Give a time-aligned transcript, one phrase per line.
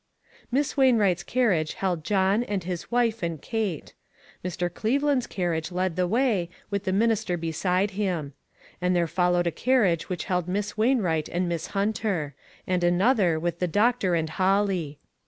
[0.49, 3.93] Miss Wainwright's carriage held John, and his wife and Kate.
[4.43, 4.73] Mr.
[4.73, 8.33] Cleveland's carriage led the way, with the minister beside him.
[8.81, 12.33] And there followed a carriage which held Miss Wainwright and Miss Hunter.
[12.65, 14.97] And another, with the docter and Holly.